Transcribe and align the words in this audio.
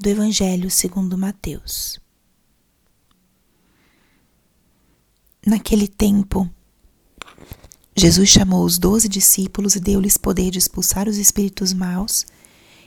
do 0.00 0.08
Evangelho 0.08 0.70
segundo 0.70 1.18
Mateus. 1.18 2.00
Naquele 5.46 5.86
tempo, 5.86 6.48
Jesus 7.94 8.30
chamou 8.30 8.64
os 8.64 8.78
doze 8.78 9.10
discípulos 9.10 9.76
e 9.76 9.80
deu-lhes 9.80 10.16
poder 10.16 10.50
de 10.50 10.58
expulsar 10.58 11.06
os 11.06 11.18
espíritos 11.18 11.74
maus 11.74 12.24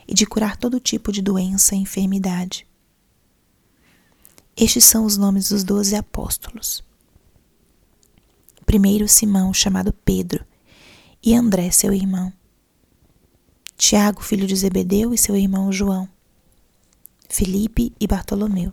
e 0.08 0.14
de 0.16 0.26
curar 0.26 0.58
todo 0.58 0.80
tipo 0.80 1.12
de 1.12 1.22
doença 1.22 1.76
e 1.76 1.78
enfermidade. 1.78 2.66
Estes 4.58 4.84
são 4.84 5.06
os 5.06 5.16
nomes 5.16 5.50
dos 5.50 5.64
doze 5.64 5.96
apóstolos. 5.96 6.84
Primeiro 8.66 9.08
Simão, 9.08 9.54
chamado 9.54 9.94
Pedro, 9.94 10.44
e 11.22 11.36
André, 11.36 11.70
seu 11.70 11.94
irmão. 11.94 12.34
Tiago, 13.78 14.24
filho 14.24 14.48
de 14.48 14.56
Zebedeu, 14.56 15.14
e 15.14 15.18
seu 15.18 15.36
irmão 15.36 15.72
João. 15.72 16.10
Felipe 17.34 17.92
e 18.00 18.06
Bartolomeu. 18.06 18.72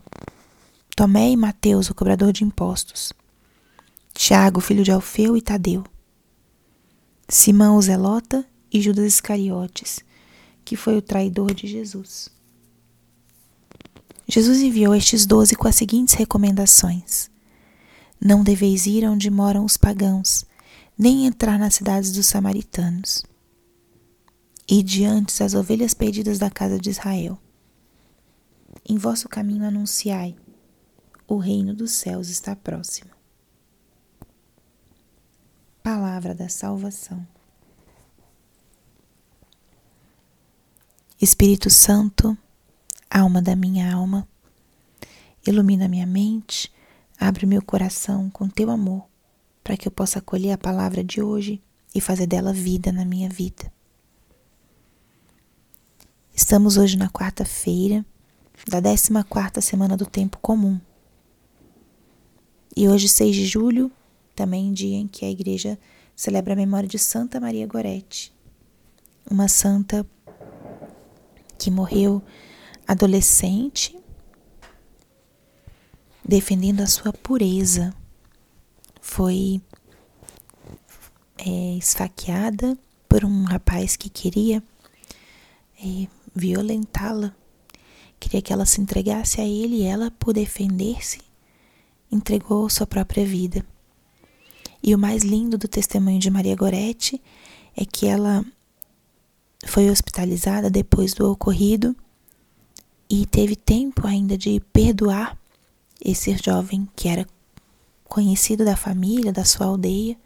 Tomé 0.95 1.30
e 1.30 1.37
Mateus, 1.37 1.88
o 1.88 1.95
cobrador 1.95 2.30
de 2.30 2.45
impostos. 2.45 3.10
Tiago, 4.12 4.60
filho 4.60 4.84
de 4.84 4.92
Alfeu 4.92 5.34
e 5.34 5.41
Tadeu. 5.41 5.83
Simão 7.27 7.78
o 7.78 7.80
Zelota 7.80 8.46
e 8.70 8.78
Judas 8.83 9.06
Iscariotes, 9.06 10.00
que 10.62 10.77
foi 10.77 10.95
o 10.95 11.00
traidor 11.00 11.55
de 11.55 11.66
Jesus. 11.66 12.28
Jesus 14.28 14.61
enviou 14.61 14.95
estes 14.95 15.24
doze 15.24 15.56
com 15.56 15.66
as 15.66 15.77
seguintes 15.77 16.12
recomendações: 16.12 17.30
Não 18.20 18.45
deveis 18.45 18.84
ir 18.84 19.08
onde 19.08 19.30
moram 19.30 19.64
os 19.64 19.78
pagãos, 19.78 20.45
nem 20.98 21.24
entrar 21.24 21.58
nas 21.58 21.77
cidades 21.77 22.12
dos 22.12 22.27
samaritanos. 22.27 23.22
E 24.69 24.83
diante 24.83 25.42
as 25.42 25.55
ovelhas 25.55 25.95
perdidas 25.95 26.38
da 26.38 26.50
casa 26.50 26.78
de 26.78 26.91
Israel. 26.91 27.41
Em 28.89 28.97
vosso 28.97 29.29
caminho 29.29 29.65
anunciai: 29.65 30.37
o 31.27 31.36
reino 31.36 31.75
dos 31.75 31.92
céus 31.92 32.28
está 32.28 32.56
próximo 32.56 33.20
palavra 35.83 36.34
da 36.34 36.48
salvação. 36.48 37.27
Espírito 41.20 41.69
Santo, 41.69 42.37
alma 43.11 43.42
da 43.42 43.56
minha 43.56 43.92
alma, 43.92 44.28
ilumina 45.47 45.89
minha 45.89 46.06
mente, 46.06 46.72
abre 47.19 47.44
meu 47.44 47.62
coração 47.62 48.31
com 48.31 48.48
teu 48.48 48.70
amor, 48.70 49.06
para 49.65 49.77
que 49.77 49.89
eu 49.89 49.92
possa 49.92 50.19
acolher 50.19 50.53
a 50.53 50.59
palavra 50.59 51.03
de 51.03 51.20
hoje 51.20 51.62
e 51.94 52.00
fazer 52.00 52.27
dela 52.27 52.53
vida 52.53 52.92
na 52.92 53.05
minha 53.05 53.28
vida. 53.28 53.72
Estamos 56.34 56.77
hoje 56.77 56.97
na 56.97 57.11
quarta-feira 57.11 58.05
da 58.66 58.80
14 58.80 59.11
quarta 59.28 59.61
semana 59.61 59.97
do 59.97 60.06
tempo 60.06 60.39
comum. 60.39 60.80
E 62.77 62.89
hoje, 62.89 63.08
6 63.08 63.34
de 63.34 63.47
julho, 63.47 63.91
também 64.34 64.72
dia 64.72 64.97
em 64.97 65.06
que 65.06 65.25
a 65.25 65.30
igreja 65.30 65.78
celebra 66.14 66.53
a 66.53 66.56
memória 66.56 66.88
de 66.88 66.98
Santa 66.98 67.41
Maria 67.41 67.66
Gorete, 67.66 68.33
uma 69.31 69.48
santa 69.48 70.06
que 71.58 71.70
morreu 71.70 72.22
adolescente, 72.86 73.98
defendendo 76.25 76.81
a 76.81 76.86
sua 76.86 77.12
pureza. 77.12 77.94
Foi 79.00 79.61
é, 81.38 81.77
esfaqueada 81.77 82.78
por 83.08 83.25
um 83.25 83.44
rapaz 83.44 83.97
que 83.97 84.08
queria 84.08 84.62
é, 85.78 86.06
violentá-la, 86.34 87.34
queria 88.20 88.42
que 88.42 88.52
ela 88.52 88.66
se 88.66 88.80
entregasse 88.80 89.40
a 89.40 89.44
ele 89.44 89.78
e 89.78 89.82
ela, 89.82 90.10
por 90.12 90.34
defender-se, 90.34 91.20
entregou 92.12 92.68
sua 92.68 92.86
própria 92.86 93.24
vida. 93.24 93.64
E 94.82 94.94
o 94.94 94.98
mais 94.98 95.25
lindo 95.25 95.58
do 95.58 95.66
testemunho 95.66 96.20
de 96.20 96.30
Maria 96.30 96.54
Goretti 96.54 97.20
é 97.76 97.84
que 97.84 98.06
ela 98.06 98.44
foi 99.66 99.91
hospitalizada 99.91 100.70
depois 100.70 101.14
do 101.14 101.30
ocorrido 101.30 101.97
e 103.09 103.26
teve 103.26 103.56
tempo 103.56 104.06
ainda 104.06 104.38
de 104.38 104.60
perdoar 104.72 105.36
esse 106.03 106.36
jovem 106.36 106.88
que 106.94 107.09
era 107.09 107.26
conhecido 108.04 108.64
da 108.64 108.76
família, 108.76 109.32
da 109.32 109.44
sua 109.44 109.66
aldeia. 109.66 110.16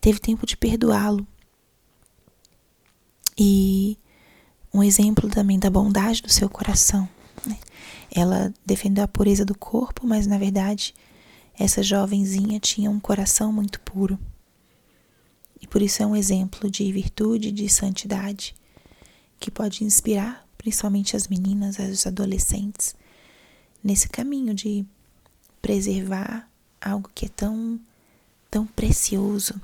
Teve 0.00 0.18
tempo 0.18 0.46
de 0.46 0.56
perdoá-lo. 0.56 1.26
E 3.36 3.96
um 4.72 4.82
exemplo 4.82 5.28
também 5.28 5.58
da 5.58 5.70
bondade 5.70 6.22
do 6.22 6.30
seu 6.30 6.48
coração. 6.48 7.08
Né? 7.46 7.58
Ela 8.10 8.52
defendeu 8.64 9.04
a 9.04 9.08
pureza 9.08 9.44
do 9.44 9.56
corpo, 9.56 10.06
mas 10.06 10.26
na 10.26 10.38
verdade 10.38 10.94
essa 11.58 11.82
jovenzinha 11.82 12.60
tinha 12.60 12.90
um 12.90 13.00
coração 13.00 13.52
muito 13.52 13.80
puro. 13.80 14.18
E 15.60 15.66
por 15.66 15.82
isso 15.82 16.02
é 16.02 16.06
um 16.06 16.14
exemplo 16.14 16.70
de 16.70 16.90
virtude, 16.92 17.50
de 17.50 17.68
santidade, 17.68 18.54
que 19.40 19.50
pode 19.50 19.82
inspirar 19.82 20.46
principalmente 20.56 21.16
as 21.16 21.28
meninas, 21.28 21.78
as 21.78 22.06
adolescentes, 22.06 22.94
nesse 23.82 24.08
caminho 24.08 24.52
de 24.52 24.84
preservar 25.62 26.48
algo 26.80 27.10
que 27.14 27.26
é 27.26 27.28
tão, 27.28 27.80
tão 28.50 28.66
precioso, 28.66 29.60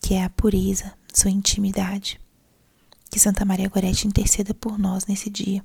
que 0.00 0.14
é 0.14 0.24
a 0.24 0.30
pureza, 0.30 0.94
sua 1.12 1.30
intimidade. 1.30 2.20
Que 3.10 3.18
Santa 3.18 3.44
Maria 3.44 3.68
Gorete 3.68 4.06
interceda 4.06 4.54
por 4.54 4.78
nós 4.78 5.06
nesse 5.06 5.28
dia. 5.28 5.64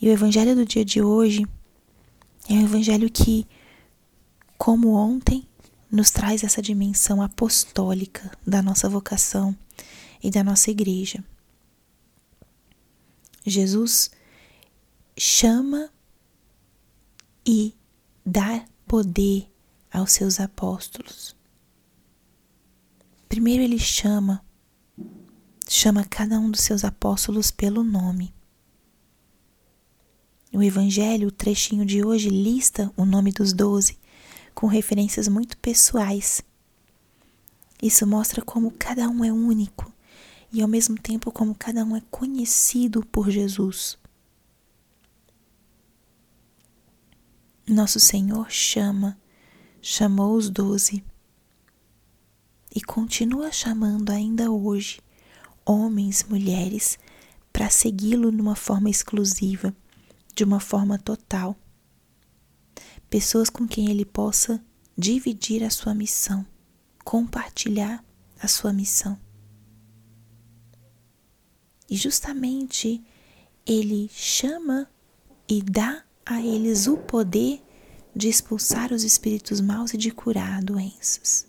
E 0.00 0.08
o 0.08 0.12
evangelho 0.12 0.56
do 0.56 0.64
dia 0.64 0.84
de 0.84 1.00
hoje 1.00 1.46
é 2.48 2.54
um 2.54 2.64
evangelho 2.64 3.08
que, 3.08 3.46
como 4.58 4.94
ontem, 4.94 5.46
nos 5.90 6.10
traz 6.10 6.42
essa 6.42 6.60
dimensão 6.60 7.22
apostólica 7.22 8.36
da 8.46 8.62
nossa 8.62 8.88
vocação 8.88 9.56
e 10.22 10.30
da 10.30 10.42
nossa 10.42 10.70
igreja. 10.70 11.22
Jesus 13.44 14.10
chama 15.16 15.90
e 17.46 17.74
dá 18.24 18.64
poder 18.86 19.48
aos 19.92 20.12
seus 20.12 20.40
apóstolos. 20.40 21.36
Primeiro 23.28 23.62
ele 23.62 23.78
chama, 23.78 24.44
chama 25.72 26.04
cada 26.04 26.38
um 26.38 26.50
dos 26.50 26.60
seus 26.60 26.84
apóstolos 26.84 27.50
pelo 27.50 27.82
nome. 27.82 28.34
O 30.52 30.62
Evangelho, 30.62 31.28
o 31.28 31.32
trechinho 31.32 31.86
de 31.86 32.04
hoje, 32.04 32.28
lista 32.28 32.92
o 32.94 33.06
nome 33.06 33.32
dos 33.32 33.54
doze 33.54 33.98
com 34.54 34.66
referências 34.66 35.28
muito 35.28 35.56
pessoais. 35.56 36.42
Isso 37.82 38.06
mostra 38.06 38.42
como 38.42 38.70
cada 38.72 39.08
um 39.08 39.24
é 39.24 39.32
único 39.32 39.90
e, 40.52 40.60
ao 40.60 40.68
mesmo 40.68 41.00
tempo, 41.00 41.32
como 41.32 41.54
cada 41.54 41.82
um 41.84 41.96
é 41.96 42.02
conhecido 42.10 43.04
por 43.06 43.30
Jesus. 43.30 43.96
Nosso 47.66 47.98
Senhor 47.98 48.50
chama, 48.50 49.18
chamou 49.80 50.36
os 50.36 50.50
doze 50.50 51.02
e 52.74 52.82
continua 52.82 53.50
chamando 53.50 54.10
ainda 54.10 54.50
hoje 54.50 55.00
homens, 55.64 56.24
mulheres, 56.24 56.98
para 57.52 57.70
segui-lo 57.70 58.32
numa 58.32 58.56
forma 58.56 58.88
exclusiva 58.88 59.74
de 60.34 60.44
uma 60.44 60.60
forma 60.60 60.98
total. 60.98 61.56
Pessoas 63.10 63.50
com 63.50 63.66
quem 63.66 63.90
ele 63.90 64.04
possa 64.04 64.64
dividir 64.96 65.62
a 65.62 65.70
sua 65.70 65.94
missão, 65.94 66.46
compartilhar 67.04 68.04
a 68.40 68.48
sua 68.48 68.72
missão. 68.72 69.18
E 71.88 71.96
justamente 71.96 73.02
ele 73.66 74.08
chama 74.12 74.88
e 75.48 75.62
dá 75.62 76.02
a 76.24 76.40
eles 76.40 76.86
o 76.86 76.96
poder 76.96 77.62
de 78.16 78.28
expulsar 78.28 78.92
os 78.92 79.04
espíritos 79.04 79.60
maus 79.60 79.92
e 79.92 79.98
de 79.98 80.10
curar 80.10 80.62
doenças. 80.62 81.46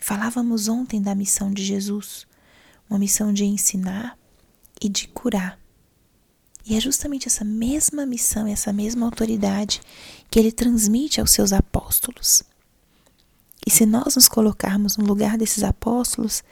Falávamos 0.00 0.68
ontem 0.68 1.00
da 1.00 1.14
missão 1.14 1.52
de 1.52 1.64
Jesus, 1.64 2.26
uma 2.88 2.98
missão 2.98 3.32
de 3.32 3.44
ensinar 3.44 4.18
e 4.80 4.88
de 4.88 5.08
curar. 5.08 5.58
E 6.64 6.76
é 6.76 6.80
justamente 6.80 7.26
essa 7.26 7.44
mesma 7.44 8.04
missão, 8.04 8.46
essa 8.46 8.72
mesma 8.72 9.06
autoridade 9.06 9.80
que 10.30 10.38
ele 10.38 10.52
transmite 10.52 11.20
aos 11.20 11.30
seus 11.30 11.52
apóstolos. 11.52 12.42
E 13.66 13.70
se 13.70 13.84
nós 13.86 14.14
nos 14.14 14.28
colocarmos 14.28 14.96
no 14.96 15.04
lugar 15.04 15.36
desses 15.36 15.62
apóstolos, 15.62 16.42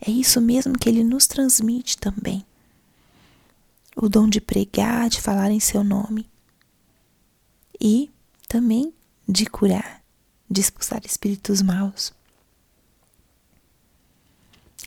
é 0.00 0.10
isso 0.10 0.40
mesmo 0.40 0.78
que 0.78 0.88
ele 0.88 1.04
nos 1.04 1.26
transmite 1.26 1.98
também. 1.98 2.44
O 3.96 4.08
dom 4.08 4.28
de 4.28 4.40
pregar, 4.40 5.08
de 5.08 5.20
falar 5.20 5.50
em 5.50 5.60
seu 5.60 5.84
nome 5.84 6.28
e 7.80 8.10
também 8.48 8.92
de 9.28 9.46
curar, 9.46 10.02
de 10.50 10.60
expulsar 10.60 11.02
espíritos 11.04 11.62
maus. 11.62 12.12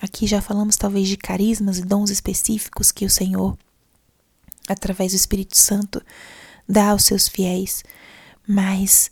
Aqui 0.02 0.28
já 0.28 0.42
falamos 0.42 0.76
talvez 0.76 1.08
de 1.08 1.18
carismas 1.18 1.80
e 1.80 1.86
dons 1.86 2.10
específicos 2.10 2.92
que 2.92 3.06
o 3.06 3.10
Senhor, 3.10 3.58
através 4.68 5.12
do 5.12 5.16
Espírito 5.16 5.58
Santo, 5.58 6.02
dá 6.68 6.90
aos 6.92 7.06
seus 7.06 7.28
fiéis, 7.28 7.84
mas 8.48 9.10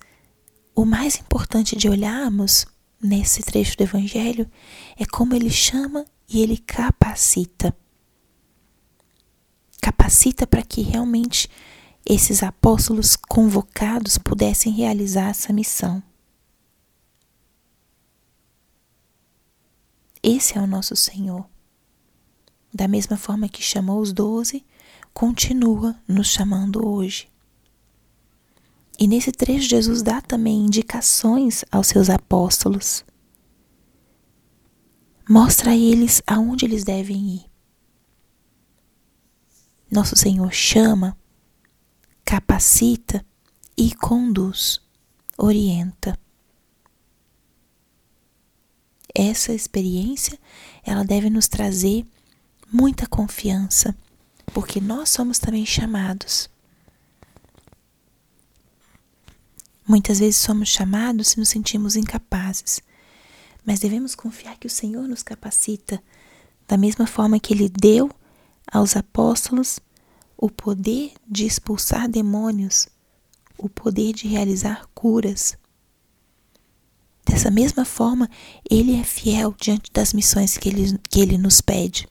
o 0.76 0.86
mais 0.86 1.16
importante 1.16 1.76
de 1.76 1.90
olharmos 1.90 2.66
nesse 3.02 3.42
trecho 3.42 3.78
do 3.78 3.84
Evangelho 3.84 4.50
é 4.98 5.06
como 5.06 5.34
ele 5.34 5.50
chama 5.50 6.06
e 6.30 6.42
ele 6.42 6.58
capacita. 6.58 7.76
Capacita 9.82 10.46
para 10.46 10.62
que 10.62 10.82
realmente 10.82 11.50
esses 12.06 12.44
apóstolos 12.44 13.16
convocados 13.16 14.18
pudessem 14.18 14.72
realizar 14.72 15.30
essa 15.30 15.52
missão. 15.52 16.04
Esse 20.28 20.58
é 20.58 20.62
o 20.62 20.66
nosso 20.66 20.96
Senhor. 20.96 21.48
Da 22.74 22.88
mesma 22.88 23.16
forma 23.16 23.48
que 23.48 23.62
chamou 23.62 24.02
os 24.02 24.12
doze, 24.12 24.66
continua 25.14 25.96
nos 26.08 26.30
chamando 26.30 26.84
hoje. 26.84 27.30
E 28.98 29.08
nesse 29.08 29.32
trecho, 29.32 29.70
Jesus 29.70 30.02
dá 30.02 30.22
também 30.22 30.66
indicações 30.66 31.64
aos 31.72 31.86
seus 31.86 32.10
apóstolos. 32.10 33.06
Mostra 35.30 35.70
a 35.70 35.78
eles 35.78 36.24
aonde 36.26 36.66
eles 36.66 36.84
devem 36.84 37.36
ir. 37.36 37.46
Nosso 39.92 40.16
Senhor 40.16 40.52
chama, 40.52 41.16
capacita 42.26 43.24
e 43.78 43.94
conduz, 43.94 44.82
orienta 45.38 46.18
essa 49.16 49.54
experiência 49.54 50.38
ela 50.84 51.04
deve 51.04 51.30
nos 51.30 51.48
trazer 51.48 52.06
muita 52.72 53.08
confiança, 53.08 53.96
porque 54.54 54.82
nós 54.82 55.10
somos 55.10 55.40
também 55.40 55.66
chamados. 55.66 56.50
Muitas 59.88 60.20
vezes 60.20 60.38
somos 60.38 60.70
chamados 60.70 61.34
e 61.34 61.40
nos 61.40 61.50
sentimos 61.50 61.96
incapazes, 61.96 62.82
mas 63.66 63.80
devemos 63.80 64.14
confiar 64.14 64.58
que 64.58 64.68
o 64.68 64.70
Senhor 64.70 65.08
nos 65.08 65.24
capacita, 65.24 66.02
da 66.68 66.76
mesma 66.76 67.08
forma 67.08 67.40
que 67.40 67.54
Ele 67.54 67.70
deu 67.70 68.12
aos 68.72 68.96
apóstolos 68.96 69.80
o 70.38 70.50
poder 70.50 71.14
de 71.28 71.46
expulsar 71.46 72.10
demônios, 72.10 72.88
o 73.58 73.70
poder 73.70 74.14
de 74.14 74.28
realizar 74.28 74.86
curas, 74.94 75.58
Dessa 77.26 77.50
mesma 77.50 77.84
forma, 77.84 78.30
Ele 78.70 79.00
é 79.00 79.04
fiel 79.04 79.56
diante 79.60 79.92
das 79.92 80.14
missões 80.14 80.58
que 80.58 80.70
ele, 80.70 80.98
que 81.10 81.20
ele 81.20 81.38
nos 81.38 81.60
pede. 81.60 82.08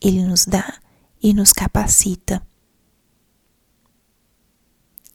Ele 0.00 0.24
nos 0.24 0.46
dá 0.46 0.80
e 1.22 1.34
nos 1.34 1.52
capacita. 1.52 2.42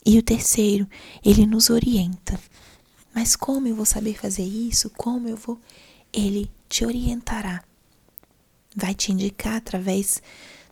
E 0.05 0.17
o 0.17 0.23
terceiro, 0.23 0.87
Ele 1.23 1.45
nos 1.45 1.69
orienta. 1.69 2.39
Mas 3.13 3.35
como 3.35 3.67
eu 3.67 3.75
vou 3.75 3.85
saber 3.85 4.17
fazer 4.17 4.43
isso? 4.43 4.89
Como 4.89 5.27
eu 5.27 5.37
vou? 5.37 5.59
Ele 6.11 6.49
te 6.69 6.85
orientará. 6.85 7.63
Vai 8.75 8.95
te 8.95 9.11
indicar 9.11 9.55
através 9.55 10.21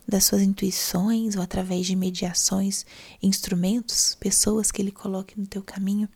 das 0.08 0.26
suas 0.26 0.42
intuições 0.42 1.36
ou 1.36 1.42
através 1.42 1.86
de 1.86 1.96
mediações, 1.96 2.86
instrumentos, 3.22 4.18
pessoas 4.20 4.72
que 4.72 4.82
ele 4.82 4.92
coloque 4.92 5.40
no 5.40 5.46
teu 5.46 5.62
caminho. 5.62 6.10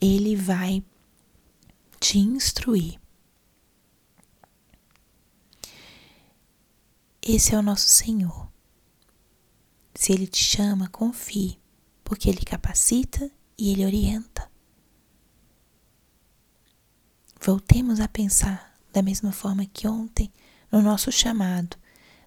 Ele 0.00 0.34
vai 0.34 0.82
te 2.00 2.18
instruir. 2.18 3.00
Esse 7.22 7.54
é 7.54 7.58
o 7.58 7.62
nosso 7.62 7.88
Senhor. 7.88 8.48
Se 9.94 10.12
Ele 10.12 10.26
te 10.26 10.42
chama, 10.42 10.88
confie, 10.88 11.58
porque 12.02 12.28
Ele 12.28 12.44
capacita 12.44 13.30
e 13.58 13.70
Ele 13.70 13.84
orienta. 13.84 14.50
Voltemos 17.40 18.00
a 18.00 18.08
pensar 18.08 18.78
da 18.92 19.02
mesma 19.02 19.32
forma 19.32 19.66
que 19.66 19.86
ontem, 19.86 20.32
no 20.70 20.80
nosso 20.80 21.12
chamado, 21.12 21.76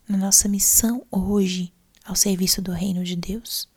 na 0.07 0.17
nossa 0.17 0.47
missão 0.47 1.05
hoje 1.09 1.73
ao 2.05 2.15
serviço 2.15 2.61
do 2.61 2.71
Reino 2.71 3.03
de 3.03 3.15
Deus. 3.15 3.67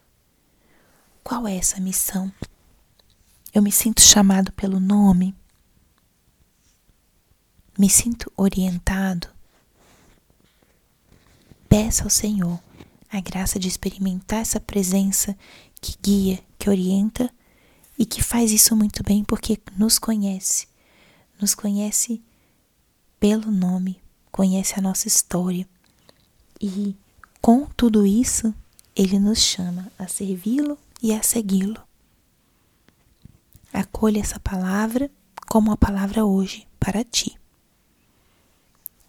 Qual 1.23 1.47
é 1.47 1.57
essa 1.57 1.81
missão? 1.81 2.33
Eu 3.53 3.63
me 3.63 3.73
sinto 3.73 4.01
chamado 4.01 4.53
pelo 4.53 4.81
nome 4.81 5.35
me 7.79 7.91
sinto 7.91 8.31
orientado, 8.37 9.29
peça 11.69 12.05
ao 12.05 12.11
Senhor 12.11 12.61
a 13.11 13.21
graça 13.21 13.59
de 13.59 13.69
experimentar 13.69 14.41
essa 14.41 14.61
presença 14.61 15.37
que 15.81 15.97
guia, 16.01 16.41
que 16.59 16.71
orienta 16.71 17.31
e 17.99 18.07
que 18.07 18.23
faz 18.23 18.51
isso 18.51 18.75
muito 18.77 19.03
bem 19.03 19.25
porque 19.25 19.59
nos 19.77 19.99
conhece, 19.99 20.67
nos 21.41 21.55
conhece 21.55 22.23
pelo 23.19 23.51
nome, 23.51 24.01
conhece 24.31 24.79
a 24.79 24.83
nossa 24.83 25.09
história 25.09 25.67
e 26.61 26.97
com 27.41 27.67
tudo 27.77 28.07
isso 28.07 28.55
ele 28.97 29.19
nos 29.19 29.41
chama 29.41 29.91
a 29.99 30.07
servi-lo 30.07 30.79
e 31.03 31.13
a 31.13 31.23
segui-lo. 31.23 31.81
Acolha 33.73 34.21
essa 34.21 34.39
palavra 34.39 35.11
como 35.49 35.73
a 35.73 35.77
palavra 35.77 36.25
hoje 36.25 36.67
para 36.79 37.03
ti. 37.05 37.37